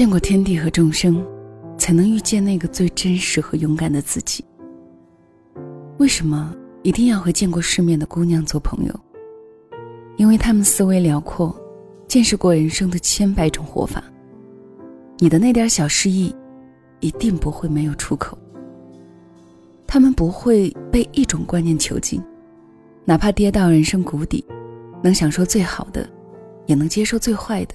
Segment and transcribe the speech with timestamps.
[0.00, 1.22] 见过天地和众生，
[1.76, 4.42] 才能遇见那个最真实和勇敢的自己。
[5.98, 9.00] 为什么一定要和见过世面的姑娘做朋友？
[10.16, 11.54] 因为她们思维辽阔，
[12.08, 14.02] 见识过人生的千百种活法。
[15.18, 16.34] 你的那点小失意，
[17.00, 18.38] 一定不会没有出口。
[19.86, 22.22] 他们不会被一种观念囚禁，
[23.04, 24.42] 哪怕跌到人生谷底，
[25.02, 26.08] 能享受最好的，
[26.64, 27.74] 也能接受最坏的，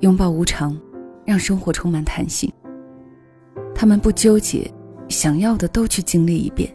[0.00, 0.78] 拥抱无常，
[1.32, 2.52] 让生活充满弹性。
[3.74, 4.70] 他们不纠结，
[5.08, 6.70] 想要的都去经历一遍。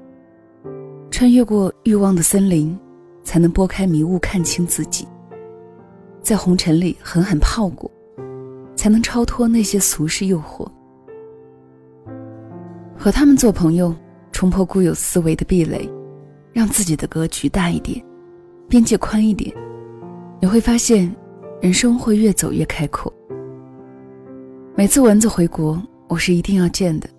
[1.11, 2.75] 穿越过欲望的森林，
[3.23, 5.07] 才能拨开迷雾看清自己。
[6.23, 7.91] 在红尘里狠狠泡过，
[8.75, 10.67] 才能超脱那些俗世诱惑。
[12.97, 13.95] 和他们做朋友，
[14.31, 15.87] 冲破固有思维的壁垒，
[16.51, 18.03] 让自己的格局大一点，
[18.67, 19.55] 边界宽一点，
[20.41, 21.15] 你会发现，
[21.61, 23.13] 人生会越走越开阔。
[24.77, 27.09] 每次蚊子回国，我是一定要见的。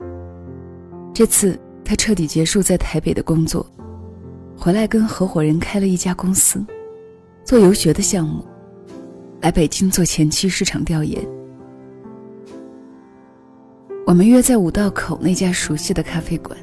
[1.12, 3.67] 这次他彻底结束在台北的工作。
[4.56, 6.65] 回来跟合伙人开了一家公司，
[7.45, 8.47] 做游学的项目，
[9.41, 11.20] 来北京做前期市场调研。
[14.06, 16.56] 我们约在五道口那家熟悉的咖啡馆。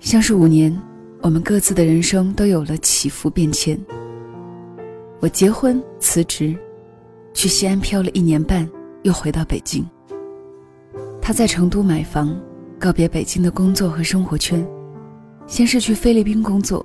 [0.00, 0.74] 相识五年，
[1.20, 3.78] 我们各自的人生都有了起伏变迁。
[5.18, 6.56] 我结婚辞职，
[7.34, 8.66] 去西安漂了一年半，
[9.02, 9.86] 又回到北京。
[11.20, 12.36] 他在成都买房，
[12.78, 14.66] 告别北京的工作和生活圈。
[15.46, 16.84] 先是去菲律宾工作，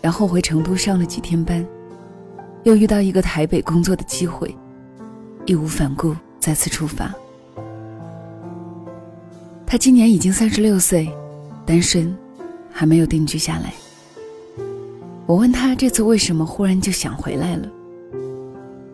[0.00, 1.64] 然后回成都上了几天班，
[2.64, 4.52] 又遇到一个台北工作的机会，
[5.46, 7.14] 义无反顾再次出发。
[9.64, 11.08] 他今年已经三十六岁，
[11.64, 12.16] 单身，
[12.72, 13.72] 还没有定居下来。
[15.26, 17.68] 我问他这次为什么忽然就想回来了，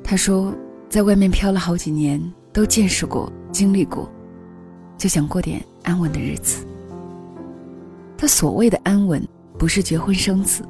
[0.04, 0.54] 他说
[0.90, 2.20] 在外面漂了好几年，
[2.58, 4.10] 都见识过、经历过，
[4.96, 6.66] 就想过点安稳的日子。
[8.16, 9.24] 他所谓的安稳，
[9.56, 10.64] 不是结婚生子，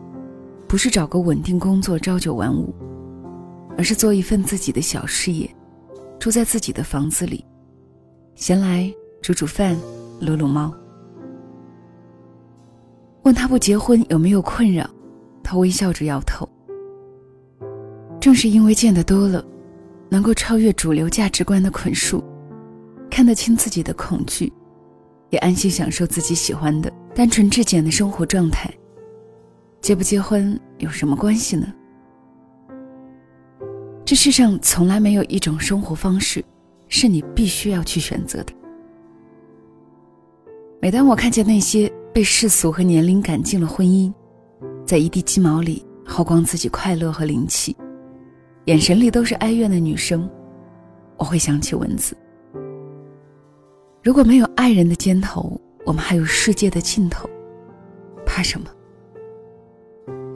[0.66, 2.75] 不是找个稳定工作朝九晚五，
[3.78, 5.48] 而是做一份自己的小事业，
[6.19, 7.43] 住在自己的房子里，
[8.34, 9.75] 闲来煮煮饭，
[10.21, 10.71] 撸撸猫。
[13.22, 14.87] 问他不结婚有没有困扰，
[15.43, 16.47] 他微笑着摇头。
[18.21, 19.43] 正是因为见得多了，
[20.11, 22.25] 能够超越主流价值观的捆束，
[23.11, 24.53] 看得清自己的恐惧，
[25.31, 26.93] 也安心享受自己喜欢的。
[27.15, 28.73] 单纯质简的生活状态，
[29.81, 31.67] 结不结婚有什么关系呢？
[34.05, 36.45] 这世上从来没有一种生活方式，
[36.89, 38.53] 是你必须要去选择的。
[40.81, 44.13] 每当我看见那些被世俗和年龄赶尽了婚姻，
[44.87, 47.77] 在一地鸡毛里耗光自己快乐和灵气，
[48.69, 50.29] 眼神里都是哀怨的女生，
[51.17, 52.15] 我会想起蚊子。
[54.05, 57.27] 如果没有爱人的肩头，我们还有世界的尽头，
[58.27, 58.67] 怕什么？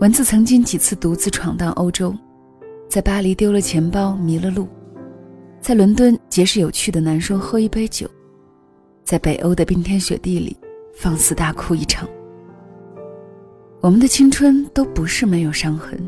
[0.00, 2.16] 蚊子曾经几次独自闯荡欧洲，
[2.88, 4.66] 在巴黎丢了钱包迷了路，
[5.60, 8.09] 在伦敦结识有趣的男生喝一杯酒，
[9.04, 10.56] 在北欧的冰天雪地里
[10.94, 12.09] 放肆大哭一场。
[13.82, 16.00] 我们的青春都不是没有伤痕，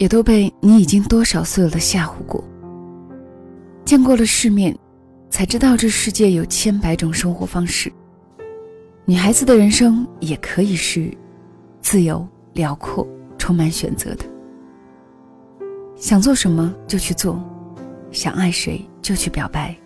[0.00, 2.42] 也都被你已经多少岁了吓唬过。
[3.84, 4.74] 见过了世面，
[5.28, 7.92] 才知道这世界有千百种生活方式。
[9.04, 11.12] 女孩子的人生也可以是
[11.82, 13.06] 自由、辽阔、
[13.36, 14.24] 充满选择的。
[15.96, 17.38] 想做什么就去做，
[18.10, 19.76] 想爱谁就去表白，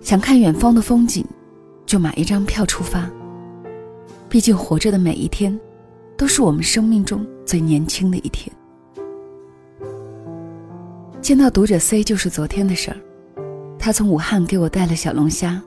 [0.00, 1.26] 想看远方的风景，
[1.84, 3.10] 就买一张票出发。
[4.28, 5.58] 毕竟活着的每一天，
[6.16, 8.48] 都是我们生命中最年轻的一天。
[11.28, 12.96] 见到读者 C 就是昨天的事儿，
[13.78, 15.62] 他从武汉给我带了小龙虾。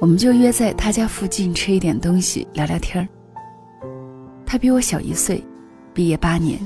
[0.00, 3.06] 我们就约在他家附近吃一点东西，聊聊天儿。
[4.46, 5.44] 他比我小一岁，
[5.92, 6.58] 毕业八年，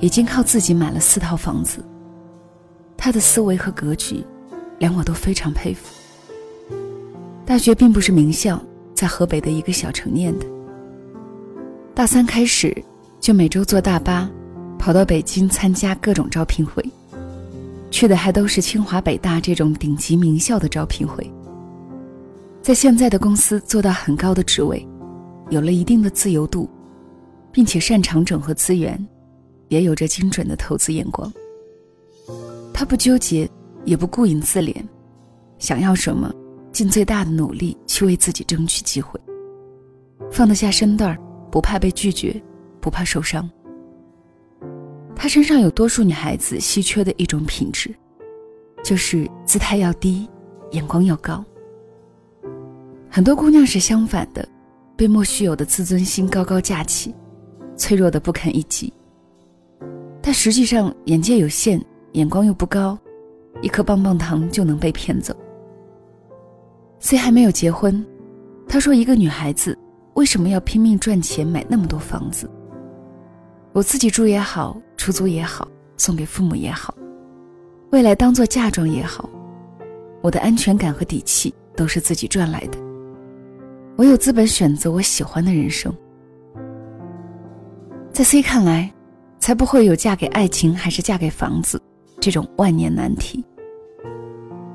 [0.00, 1.78] 已经靠自己买了四套房子。
[2.96, 4.24] 他的思维和格局，
[4.80, 5.94] 连我都非常佩服。
[7.44, 8.60] 大学并不是名校，
[8.96, 10.46] 在河北的一个小城念的。
[11.94, 12.76] 大三开始，
[13.20, 14.28] 就每周坐大巴，
[14.76, 16.84] 跑到北京参加各种招聘会，
[17.90, 21.30] 去的还都是清华北大这种顶级名校的招聘会。
[22.60, 24.86] 在现在的公司做到很高的职位，
[25.50, 26.68] 有了一定的自由度，
[27.52, 28.98] 并且擅长整合资源，
[29.68, 31.32] 也有着精准的投资眼光。
[32.74, 33.48] 他不纠结，
[33.84, 34.74] 也不顾影自怜，
[35.58, 36.34] 想要什么，
[36.72, 39.18] 尽最大的努力去为自己争取机会，
[40.30, 41.16] 放得下身段，
[41.50, 42.42] 不怕被拒绝，
[42.80, 43.48] 不怕受伤。
[45.16, 47.92] 他身上有多数女孩子稀缺的一种品质，
[48.84, 50.28] 就是姿态要低，
[50.72, 51.42] 眼光要高。
[53.10, 54.46] 很多姑娘是相反的，
[54.94, 57.14] 被莫须有的自尊心高高架起，
[57.76, 58.92] 脆弱的不堪一击。
[60.20, 62.98] 但实际上眼界有限，眼光又不高，
[63.62, 65.34] 一颗棒棒糖就能被骗走。
[66.98, 68.04] C 还没有结婚，
[68.68, 69.76] 他说：“一个女孩子
[70.14, 72.50] 为什么要拼命赚钱买那么多房子？
[73.72, 76.92] 我自己住也好，出租也好，送给父母也好，
[77.92, 79.30] 未来当做嫁妆也好，
[80.20, 82.78] 我的安全感和底气都是自己赚来的。
[83.94, 85.94] 我有资本选择我喜欢的人生。”
[88.10, 88.92] 在 C 看来，
[89.38, 91.80] 才不会有嫁给爱情还是嫁给房子
[92.18, 93.44] 这种万年难题。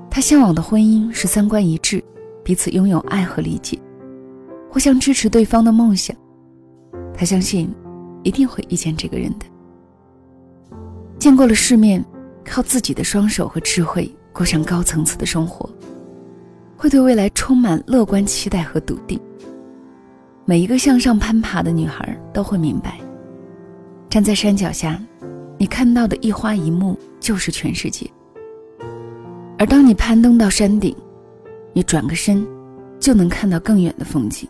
[0.10, 2.02] 他向往的婚姻是三观一致。
[2.42, 3.78] 彼此拥有爱和理解，
[4.70, 6.16] 互相支持对方的梦想。
[7.14, 7.70] 他相信，
[8.24, 9.46] 一定会遇见这个人的。
[11.22, 12.04] 见过了世面，
[12.44, 15.70] 靠自己的双手和智慧过上高层次的生活，
[16.76, 19.22] 会对未来充满乐观期待和笃定。
[20.46, 23.00] 每一个向上攀爬的女孩都会明白，
[24.10, 25.00] 站在山脚下，
[25.60, 28.10] 你看到的一花一木就是全世界。
[29.60, 30.96] 而当你攀登到山顶，
[31.72, 32.44] 你转个身，
[33.00, 34.50] 就能看到更远的风景。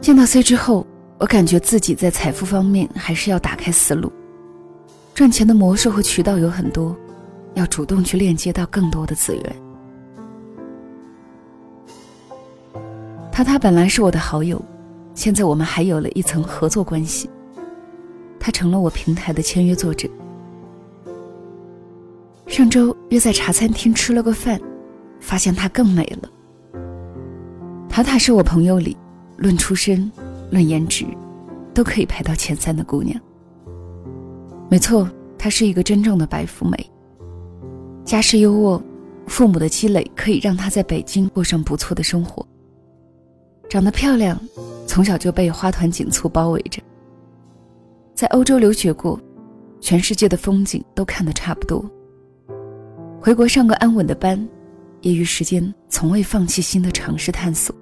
[0.00, 0.86] 见到 C 之后，
[1.20, 4.10] 我感觉自己在财富方面还是要打开思路，
[5.14, 6.96] 赚钱的模式和渠道有很多，
[7.52, 9.56] 要主动去链接到更多的资源。
[13.30, 14.60] 他他本来是我的好友，
[15.14, 17.28] 现在我们还有了一层合作关系，
[18.38, 20.08] 他成了我平台的签约作者。
[22.46, 24.58] 上周约在茶餐厅吃了个饭，
[25.20, 26.30] 发现她更美了。
[27.90, 28.96] 塔塔是我朋友里，
[29.36, 30.10] 论出身、
[30.50, 31.06] 论颜值，
[31.72, 33.18] 都可以排到前三的姑娘。
[34.68, 35.08] 没错，
[35.38, 36.90] 她是一个真正的白富美。
[38.04, 38.82] 家世优渥，
[39.26, 42.46] 父母的积累可以让她在北京过上不错的生活。
[43.68, 44.38] 长得漂亮，
[44.86, 46.82] 从小就被花团锦簇包围着。
[48.14, 49.18] 在欧洲留学过，
[49.80, 51.84] 全世界的风景都看得差不多。
[53.20, 54.48] 回国上个安稳的班，
[55.02, 57.74] 业余时间从未放弃新的尝试探索。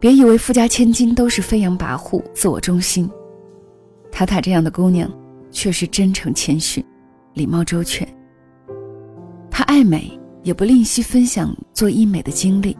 [0.00, 3.08] 别以为富家千金都是飞扬跋扈、自我中心，
[4.10, 5.08] 塔塔这样的姑娘
[5.50, 6.82] 却是真诚谦逊、
[7.34, 8.08] 礼貌周全。
[9.50, 12.74] 她爱美，也不吝惜分享做医美的经历，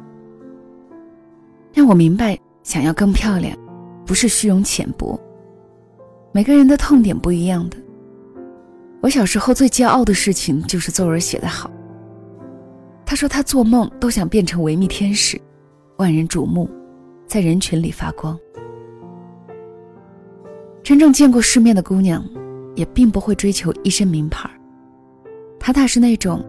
[1.75, 3.55] 让我明白，想要更漂亮，
[4.06, 5.20] 不是虚荣浅薄。
[6.32, 7.76] 每个人的痛点不一样的。
[9.02, 11.70] 我小时候最骄傲的事情就是作文写得好。
[13.05, 15.38] 他说他做梦都想变成维密天使，
[15.99, 16.70] 万人瞩目，
[17.31, 18.37] 在人群里发光。
[20.82, 22.29] 真正见过世面的姑娘，
[22.75, 24.50] 也并不会追求一身名牌。
[25.56, 26.44] 塔塔是那种，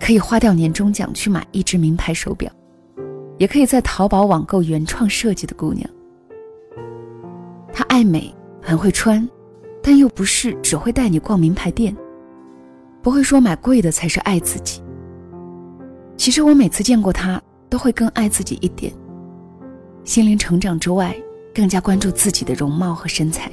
[0.00, 2.50] 可以花掉年终奖去买一只名牌手表，
[3.38, 5.88] 也可以在淘宝网购原创设计的姑娘。
[7.72, 9.26] 她爱美，很会穿。
[9.80, 11.96] 但又不是只会带你逛名牌店，
[13.02, 14.82] 不会说买贵的才是爱自己。
[16.16, 18.92] 其实我每次见过他，都会更爱自己一点。
[20.04, 21.16] 心灵成长之外，
[21.54, 23.50] 更加关注自己的容貌和身材。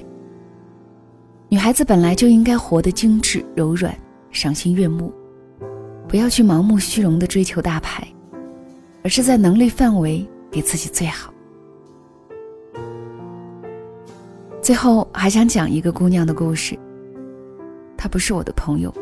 [1.47, 3.97] 女孩子本来就应该活得精致柔软、
[4.31, 5.13] 赏心悦目，
[6.07, 8.05] 不要去盲目虚荣的追求大牌，
[9.03, 11.33] 而是在能力范围给自己最好。
[14.61, 16.77] 最后还想讲一个姑娘的故事。
[17.97, 18.93] 她不是我的朋友，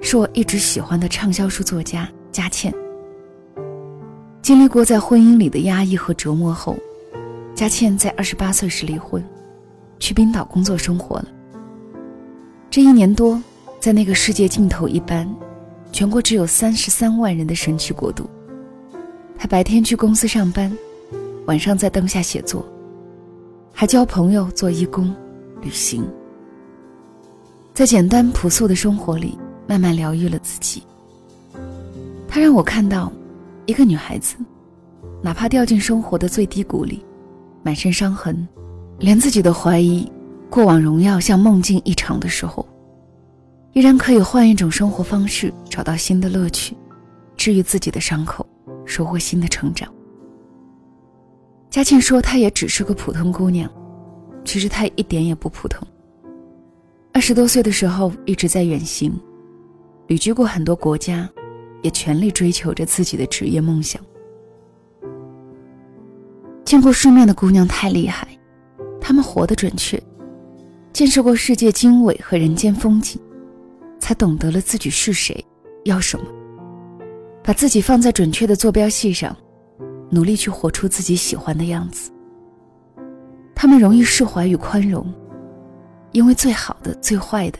[0.00, 2.72] 是我一直喜欢的畅销书作家佳倩。
[4.42, 6.76] 经历过在婚姻里的压抑和折磨后，
[7.54, 9.24] 佳倩在二十八岁时离婚，
[10.00, 11.28] 去冰岛工作生活了。
[12.68, 13.40] 这一年多，
[13.78, 15.32] 在那个世界尽头一般，
[15.92, 18.28] 全国只有三十三万人的神奇国度，
[19.38, 20.76] 她白天去公司上班，
[21.46, 22.66] 晚上在灯下写作。
[23.72, 25.14] 还交朋友、做义工、
[25.60, 26.04] 旅行，
[27.72, 30.82] 在简单朴素的生活里慢慢疗愈了自己。
[32.26, 33.12] 他让我看到，
[33.66, 34.36] 一个女孩子，
[35.22, 37.04] 哪怕掉进生活的最低谷里，
[37.62, 38.46] 满身伤痕，
[38.98, 40.10] 连自己都怀疑
[40.50, 42.66] 过往荣耀像梦境一场的时候，
[43.72, 46.76] 依然可以换一种生活方式，找到新的乐趣，
[47.36, 48.46] 治愈自己的伤口，
[48.84, 49.88] 收获新的成长。
[51.70, 53.70] 佳倩说：“她也只是个普通姑娘，
[54.44, 55.86] 其实她一点也不普通。
[57.14, 59.12] 二十多岁的时候一直在远行，
[60.08, 61.26] 旅居过很多国家，
[61.82, 64.00] 也全力追求着自己的职业梦想。
[66.64, 68.26] 见过世面的姑娘太厉害，
[69.00, 70.02] 她们活得准确，
[70.92, 73.20] 见识过世界经纬和人间风景，
[73.98, 75.44] 才懂得了自己是谁，
[75.84, 76.24] 要什么。
[77.44, 79.36] 把自己放在准确的坐标系上，
[80.08, 82.10] 努力去活出自己喜欢的样子。
[83.54, 85.12] 他们容易释怀与宽容，
[86.12, 87.58] 因为最好的、最坏的、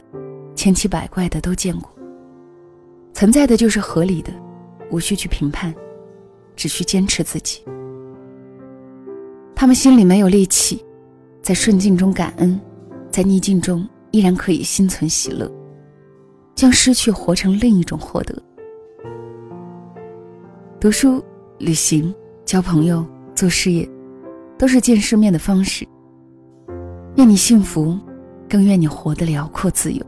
[0.55, 1.92] 千奇百怪的都见过。
[3.13, 4.33] 存在的就是合理的，
[4.89, 5.73] 无需去评判，
[6.55, 7.63] 只需坚持自己。
[9.55, 10.83] 他们心里没有戾气，
[11.41, 12.59] 在顺境中感恩，
[13.11, 15.49] 在逆境中依然可以心存喜乐，
[16.55, 18.41] 将失去活成另一种获得。
[20.79, 21.23] 读书、
[21.59, 23.05] 旅行、交朋友、
[23.35, 23.87] 做事业，
[24.57, 25.87] 都是见世面的方式。
[27.15, 27.97] 愿你幸福，
[28.49, 30.03] 更愿你活得辽阔自由。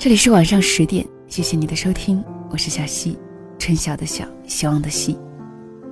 [0.00, 3.18] 这里是晚上十点，谢谢你的收听，我是小溪，
[3.58, 5.12] 春晓的晓，希望的希。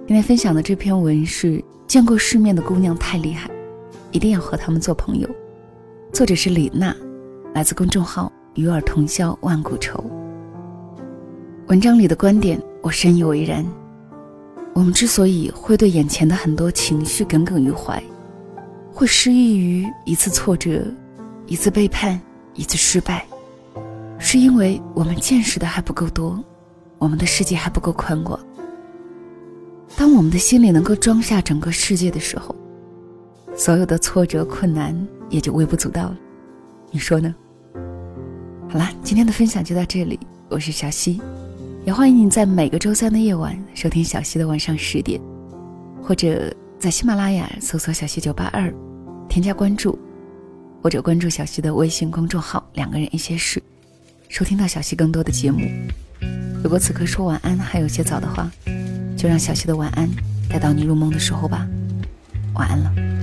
[0.07, 3.51] 今天分享的这篇文是：见过世面的姑娘太厉害。
[4.11, 5.29] 一定要和他们做朋友。
[6.11, 6.97] 作者是李娜，
[7.53, 10.03] 来自公众号“与尔同销万古愁”。
[11.69, 13.63] 文章里的观点我深以为然。
[14.73, 18.03] 我们之所以会对眼前的很多情绪耿耿于怀，
[18.91, 20.83] 会失意于一次挫折、
[21.47, 22.19] 一次背叛、
[22.55, 23.27] 一次失败，
[24.19, 26.43] 是因为我们见识的还不够多，
[26.99, 28.39] 我们的世界还不够宽广。
[29.97, 32.55] 当我们的心里能够装下整个世界的时候，
[33.57, 34.95] 所有的挫折困难
[35.31, 36.19] 也就微不足道了，
[36.91, 37.35] 你说呢？
[38.69, 40.19] 好了，今天的分享就到这里，
[40.51, 41.21] 我是小溪，
[41.87, 45.21] 也欢迎你在每个周三的夜晚收听小溪的晚上十点，
[46.03, 48.73] 或者在喜马拉雅搜索“小溪九八二”，
[49.27, 49.99] 添加关注，
[50.83, 53.63] 或者关注小溪的微信公众号“两个人一些事”，
[54.29, 55.61] 收听到小溪更多的节目。
[56.63, 58.51] 如果此刻说晚安还有些早的话，
[59.17, 60.09] 就让小溪的晚安
[60.49, 61.67] 带到你入梦的时候吧，
[62.55, 63.18] 晚安了。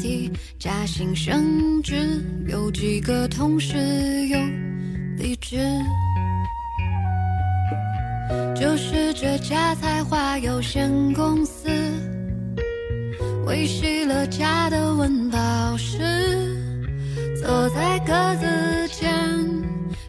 [0.00, 3.76] 年底加薪升职，有几个同事
[4.28, 4.38] 又
[5.18, 5.58] 离职，
[8.56, 11.68] 就是这家才华有限公司，
[13.44, 15.38] 维系了家的温饱
[15.76, 15.98] 时，
[17.38, 19.10] 坐在格子间。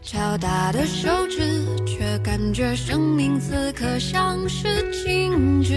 [0.02, 5.72] 敲打的手指，却感觉生命此刻像是静止。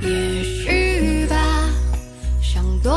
[0.00, 1.36] 也许吧，
[2.40, 2.92] 想多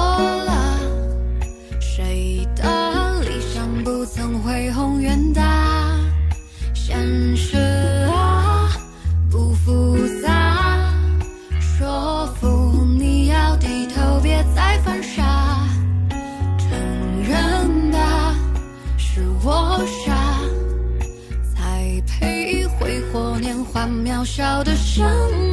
[24.26, 25.45] 华渺小的生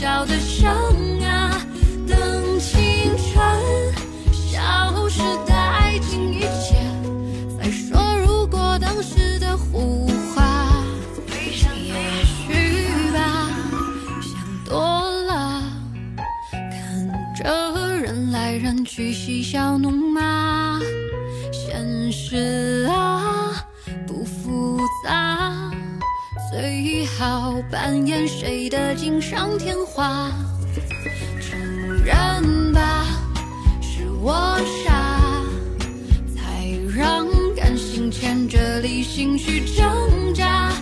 [0.00, 1.60] 渺小的生啊，
[2.08, 3.38] 等青春
[4.32, 6.74] 消失殆尽一切，
[7.58, 10.82] 再说如果当时的胡话。
[11.28, 13.50] 也许吧，
[14.22, 15.62] 想多了，
[16.50, 20.80] 看着人来人去，嬉笑怒骂。
[21.52, 23.52] 现实啊，
[24.06, 25.70] 不复杂，
[26.50, 30.32] 最好扮演谁的锦上添花。
[31.40, 31.56] 承
[32.04, 33.06] 认吧，
[33.80, 35.44] 是我傻，
[36.34, 40.72] 才让感性牵着理性去挣扎。